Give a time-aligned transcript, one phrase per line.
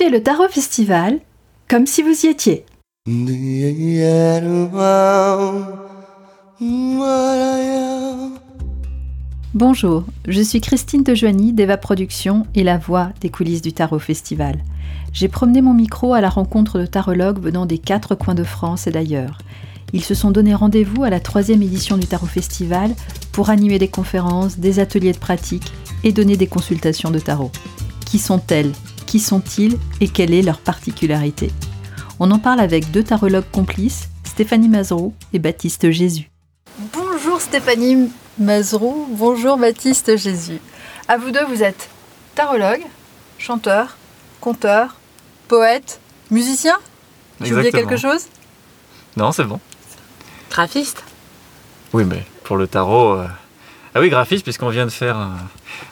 [0.00, 1.18] Le Tarot Festival
[1.68, 2.64] comme si vous y étiez.
[9.52, 14.62] Bonjour, je suis Christine Dejoigny d'Eva Productions et la voix des coulisses du Tarot Festival.
[15.12, 18.86] J'ai promené mon micro à la rencontre de tarologues venant des quatre coins de France
[18.86, 19.38] et d'ailleurs.
[19.92, 22.94] Ils se sont donné rendez-vous à la troisième édition du Tarot Festival
[23.32, 25.72] pour animer des conférences, des ateliers de pratique
[26.04, 27.50] et donner des consultations de tarot.
[28.06, 28.72] Qui sont-elles?
[29.08, 31.50] Qui sont-ils Et quelle est leur particularité
[32.20, 36.30] On en parle avec deux tarologues complices, Stéphanie Mazereau et Baptiste Jésus.
[36.92, 40.58] Bonjour Stéphanie Mazereau, bonjour Baptiste Jésus.
[41.08, 41.88] À vous deux, vous êtes
[42.34, 42.82] tarologue,
[43.38, 43.96] chanteur,
[44.42, 44.96] conteur,
[45.48, 46.76] poète, musicien?
[47.40, 48.26] J'ai oublié quelque chose?
[49.16, 49.58] Non, c'est bon.
[50.50, 51.02] Graphiste?
[51.94, 53.12] Oui, mais pour le tarot.
[53.14, 53.26] euh,
[53.98, 55.16] Ah oui, graphiste, puisqu'on vient de faire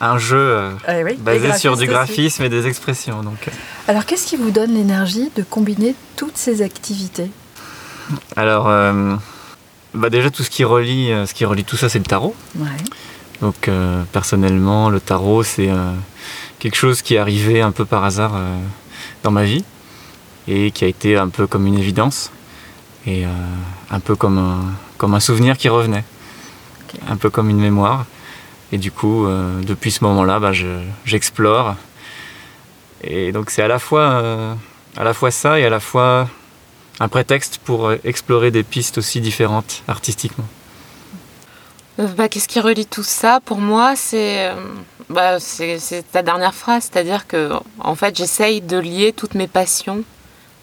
[0.00, 1.86] un, jeu euh, Eh oui, basé sur du aussi.
[1.92, 3.22] graphisme et des expressions.
[3.22, 3.50] Donc, euh.
[3.88, 7.30] Alors qu'est-ce qui vous donne l'énergie de combiner toutes ces activités?
[8.36, 9.16] Alors, euh,
[9.92, 12.34] bah déjà, tout ce qui relie, ce qui relie tout ça, c'est le tarot.
[12.56, 12.68] Ouais.
[13.42, 15.92] Donc, euh, personnellement, le tarot, c'est euh,
[16.58, 18.32] quelque chose qui est arrivé un peu par hasard
[19.22, 19.62] dans ma vie
[20.48, 22.30] et qui a été un peu comme une évidence
[23.06, 23.24] et
[23.90, 24.60] un peu comme un,
[24.96, 26.04] comme un souvenir qui revenait,
[27.08, 28.06] Un peu comme une mémoire.
[28.72, 31.74] Et du coup, euh, depuis ce moment-là, bah, je- j'explore.
[33.02, 34.54] Et donc, c'est à la fois, euh,
[34.96, 36.28] à la fois ça et à la fois
[37.00, 40.44] un prétexte pour explorer des pistes aussi différentes artistiquement.
[41.98, 43.40] Euh, bah, Qu'est-ce qui relie tout ça?
[43.44, 44.50] Pour moi, c'est
[45.08, 45.38] bah,
[46.12, 50.02] ta dernière phrase, c'est-à-dire que en fait, j'essaye de lier toutes mes passions,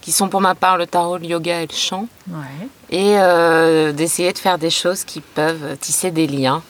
[0.01, 2.67] qui sont pour ma part le tarot, le yoga et le chant, Ouais.
[2.89, 6.63] Et euh, d'essayer de faire des choses qui peuvent tisser des liens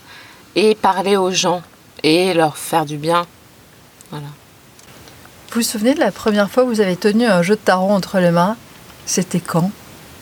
[0.55, 1.61] et parler aux gens
[2.03, 3.25] et leur faire du bien.
[4.09, 4.27] Voilà.
[5.51, 7.89] Vous vous souvenez de la première fois où vous avez tenu un jeu de tarot
[7.91, 8.57] entre les mains?
[9.05, 9.71] C'était quand?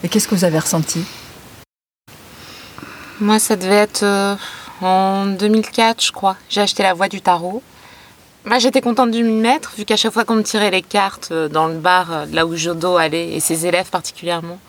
[0.03, 1.03] Et qu'est-ce que vous avez ressenti?
[3.19, 4.35] Moi, ça devait être euh,
[4.81, 6.35] en 2004, je crois.
[6.50, 7.63] J'ai acheté La Voix du Tarot.
[8.45, 11.29] Bah, J'étais contente de m'y mettre, vu qu'à chaque fois qu'on me tirait les cartes
[11.31, 14.59] euh, dans le bar, là où Jodo allait, et ses élèves particulièrement,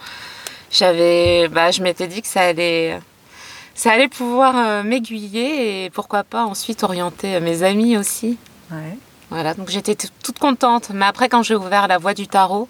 [0.76, 2.98] j'avais, bah, je m'étais dit que ça allait,
[3.74, 8.38] ça allait pouvoir euh, m'aiguiller et pourquoi pas ensuite orienter euh, mes amis aussi.
[8.70, 8.98] Ouais.
[9.30, 10.90] Voilà, donc j'étais toute contente.
[10.94, 12.68] Mais après, quand j'ai ouvert la voie du tarot,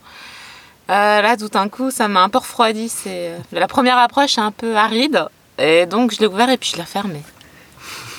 [0.88, 2.88] euh, là, tout d'un coup, ça m'a un peu refroidi.
[2.88, 5.26] C'est euh, la première approche est un peu aride,
[5.58, 7.22] et donc je l'ai ouvert et puis je l'ai refermé.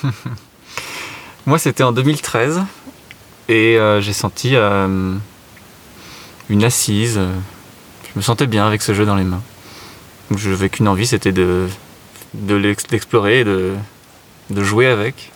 [1.46, 2.62] Moi, c'était en 2013
[3.48, 5.14] et euh, j'ai senti euh,
[6.50, 7.18] une assise.
[7.18, 9.42] Je me sentais bien avec ce jeu dans les mains.
[10.36, 11.68] Je n'avais qu'une envie, c'était de,
[12.34, 13.74] de l'ex- d'explorer et de,
[14.50, 15.32] de jouer avec.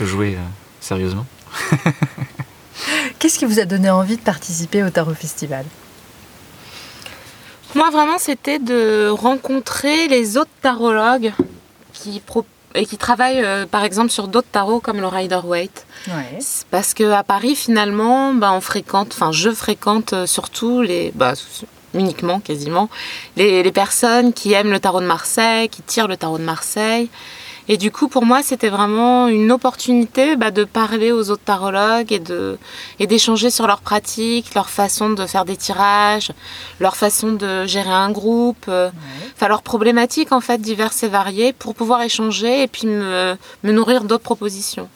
[0.00, 0.40] De jouer euh,
[0.80, 1.26] sérieusement.
[3.18, 5.64] Qu'est-ce qui vous a donné envie de participer au Tarot Festival?
[7.74, 11.32] Moi, vraiment, c'était de rencontrer les autres tarologues
[11.92, 15.86] qui, pro- et qui travaillent, euh, par exemple, sur d'autres tarots comme le Rider-Waite.
[16.08, 16.38] Ouais.
[16.40, 21.32] C'est Parce qu'à Paris, finalement, bah, on fréquente, enfin, je fréquente euh, surtout les, bah,
[21.94, 22.88] uniquement quasiment,
[23.36, 27.08] les, les personnes qui aiment le tarot de Marseille, qui tirent le tarot de Marseille.
[27.66, 32.12] Et du coup, pour moi, c'était vraiment une opportunité bah, de parler aux autres tarologues
[32.12, 32.58] et de
[32.98, 36.32] et d'échanger sur leurs pratiques, leur façon de faire des tirages,
[36.78, 38.90] leur façon de gérer un groupe, euh,
[39.34, 43.72] enfin leurs problématiques en fait diverses et variées pour pouvoir échanger et puis me, me
[43.72, 44.90] nourrir d'autres propositions.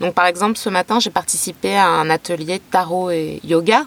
[0.00, 3.84] Donc par exemple, ce matin, j'ai participé à un atelier de tarot et yoga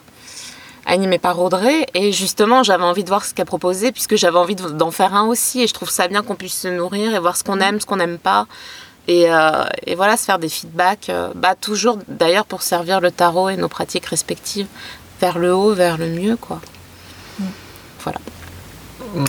[0.85, 4.55] animé par Audrey et justement j'avais envie de voir ce qu'elle proposait puisque j'avais envie
[4.55, 7.19] de- d'en faire un aussi et je trouve ça bien qu'on puisse se nourrir et
[7.19, 8.45] voir ce qu'on aime, ce qu'on n'aime pas
[9.07, 13.09] et, euh, et voilà se faire des feedbacks euh, bah toujours d'ailleurs pour servir le
[13.11, 14.67] tarot et nos pratiques respectives
[15.21, 16.59] vers le haut, vers le mieux quoi.
[18.03, 18.19] Voilà.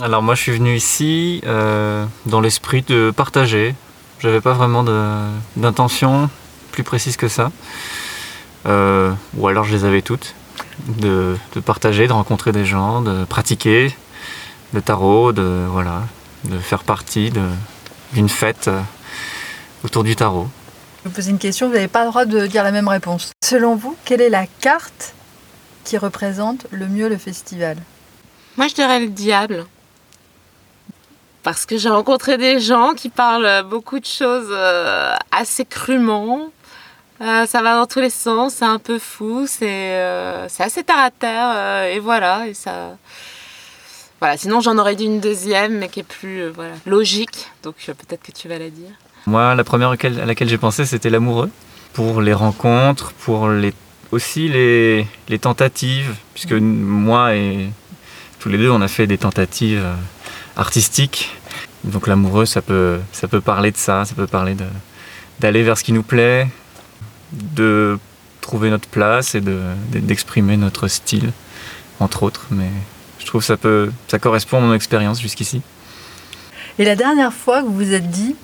[0.03, 3.73] Alors moi je suis venu ici euh, dans l'esprit de partager.
[4.19, 4.83] J'avais pas vraiment
[5.55, 6.29] d'intention
[6.71, 7.51] plus précise que ça.
[8.67, 10.33] Euh, ou alors je les avais toutes.
[10.85, 13.95] De, de partager, de rencontrer des gens, de pratiquer
[14.73, 16.03] le tarot, de voilà,
[16.43, 17.49] de faire partie de-
[18.13, 18.79] d'une fête euh,
[19.83, 20.47] autour du tarot.
[21.03, 23.31] Je vous pose une question, vous n'avez pas le droit de dire la même réponse.
[23.43, 25.13] Selon vous, quelle est la carte
[25.83, 27.77] qui représente le mieux le festival?
[28.55, 29.65] Moi, je dirais le diable.
[31.43, 36.51] Parce que j'ai rencontré des gens qui parlent beaucoup de choses euh, assez crûment.
[37.21, 40.99] Euh, ça va dans tous les sens, c'est un peu fou, c'est euh, assez terre
[40.99, 42.47] à terre, euh, et voilà.
[42.47, 42.95] Et ça...
[44.19, 44.37] voilà.
[44.37, 48.31] Sinon, j'en aurais dit une deuxième, mais qui est plus voilà, logique, donc peut-être que
[48.31, 48.91] tu vas la dire.
[49.25, 51.49] Moi, la première à laquelle j'ai pensé, c'était l'amoureux.
[51.93, 53.73] Pour les rencontres, pour les,
[54.11, 57.69] aussi les, les tentatives, puisque moi et
[58.39, 59.83] tous les deux, on a fait des tentatives
[60.55, 61.35] artistiques.
[61.83, 64.55] Donc l'amoureux, ça peut, ça peut parler de ça, ça peut parler
[65.39, 66.47] d'aller vers ce qui nous plaît,
[67.31, 67.99] de
[68.41, 69.59] trouver notre place et de,
[69.91, 71.31] d'exprimer notre style,
[71.99, 72.47] entre autres.
[72.51, 72.69] Mais
[73.19, 75.61] je trouve que ça, peut, ça correspond à mon expérience jusqu'ici.
[76.79, 78.35] Et la dernière fois que vous vous êtes dit,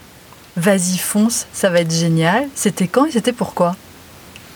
[0.57, 3.75] vas-y fonce, ça va être génial, c'était quand et c'était pourquoi?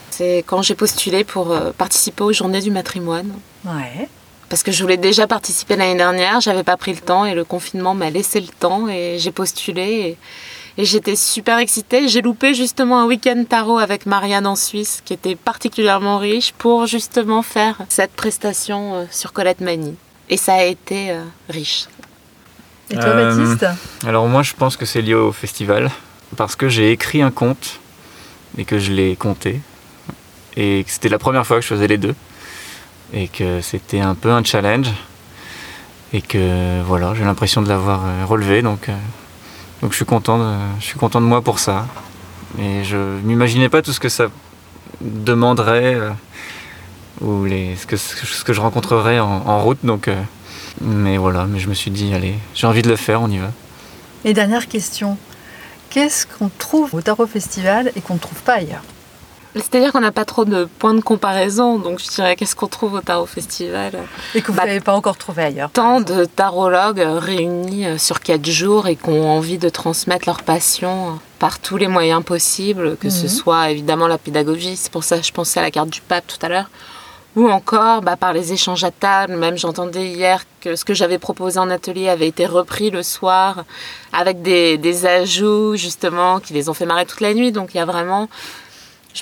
[0.10, 3.32] C'est quand j'ai postulé pour euh, participer aux journées du matrimoine.
[3.66, 4.10] Ouais.
[4.50, 7.44] Parce que je voulais déjà participer l'année dernière, j'avais pas pris le temps et le
[7.44, 10.18] confinement m'a laissé le temps et j'ai postulé et,
[10.78, 12.08] et j'étais super excitée.
[12.08, 16.86] J'ai loupé justement un week-end tarot avec Marianne en Suisse qui était particulièrement riche pour
[16.86, 19.96] justement faire cette prestation euh, sur Colette Mani.
[20.30, 21.88] Et ça a été euh, riche.
[22.90, 23.66] Et toi, Euh, Baptiste?
[24.06, 25.90] Alors moi je pense que c'est lié au festival
[26.36, 27.80] parce que j'ai écrit un conte
[28.58, 29.60] et que je l'ai compté
[30.56, 32.16] et que c'était la première fois que je faisais les deux
[33.14, 34.90] et que c'était un peu un challenge
[36.14, 38.94] et que voilà j'ai l'impression de l'avoir relevé donc euh,
[39.82, 41.88] donc je suis content de, moi pour ça.
[42.60, 44.28] Et je m'imaginais pas tout ce que ça
[45.02, 46.10] demanderait euh,
[47.22, 49.80] ou ce que ce que je rencontrerais en, route.
[49.84, 50.22] Donc euh,
[50.82, 53.52] mais voilà je me suis dit allez j'ai envie de le faire on y va.
[54.26, 55.18] Et dernière question.
[55.90, 58.84] Qu'est-ce qu'on trouve au Tarot Festival et qu'on ne trouve pas ailleurs?
[59.62, 62.94] C'est-à-dire qu'on n'a pas trop de points de comparaison, donc je dirais qu'est-ce qu'on trouve
[62.96, 63.94] au Tarot Festival?
[64.36, 67.98] Et que vous Bah, n'avez pas encore trouvé ailleurs Tant de tarologues euh, réunis euh,
[67.98, 71.88] sur quatre jours et qui ont envie de transmettre leur passion euh, par tous les
[71.88, 73.30] moyens possibles, que ce Mhm.
[73.30, 76.26] soit évidemment la pédagogie, c'est pour ça que je pensais à la carte du pape
[76.28, 76.70] tout à l'heure,
[77.36, 79.36] ou encore bah, par les échanges à table.
[79.36, 83.64] Même j'entendais hier que ce que j'avais proposé en atelier avait été repris le soir
[84.12, 87.52] avec des, des ajouts justement qui les ont fait marrer toute la nuit.
[87.52, 88.28] Donc il y a vraiment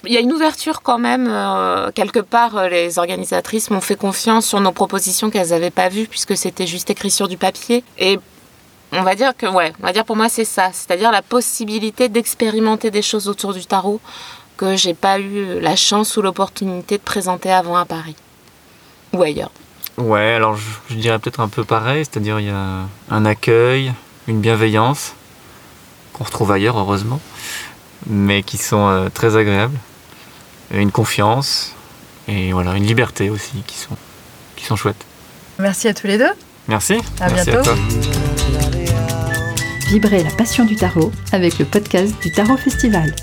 [0.05, 1.27] il y a une ouverture quand même.
[1.29, 5.89] euh, quelque part, euh, les organisatrices m'ont fait confiance sur nos propositions qu'elles n'avaient pas
[5.89, 7.83] vues puisque c'était juste écrit sur du papier.
[7.97, 8.19] Et
[8.91, 12.09] on va dire que, ouais, on va dire pour moi c'est ça, c'est-à-dire la possibilité
[12.09, 13.99] d'expérimenter des choses autour du tarot
[14.57, 18.15] que j'ai pas eu la chance ou l'opportunité de présenter avant à Paris
[19.13, 19.51] ou ailleurs.
[19.97, 23.93] Ouais, alors je, je dirais peut-être un peu pareil, c'est-à-dire il y a un accueil,
[24.27, 25.13] une bienveillance
[26.13, 27.19] qu'on retrouve ailleurs heureusement,
[28.07, 29.77] mais qui sont euh, très agréables,
[30.71, 31.73] une confiance
[32.27, 33.95] et voilà une liberté aussi qui sont
[34.55, 35.05] qui sont chouettes.
[35.59, 36.31] Merci à tous les deux.
[36.67, 36.95] Merci.
[37.19, 37.69] À Merci bientôt.
[37.69, 37.75] à toi.
[39.89, 43.13] Vibrez la passion du tarot avec le podcast du Tarot Festival.